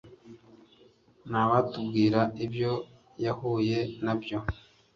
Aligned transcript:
nta 1.29 1.41
watubwira 1.49 2.19
ibyo 2.45 2.71
yahuye 3.25 3.77
nabyo 4.03 4.37